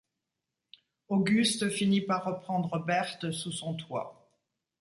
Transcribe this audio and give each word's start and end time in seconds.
Auguste 1.09 1.69
finit 1.69 2.01
par 2.01 2.25
reprendre 2.25 2.79
Berthe 2.83 3.29
sous 3.29 3.51
son 3.51 3.75
toit. 3.75 4.31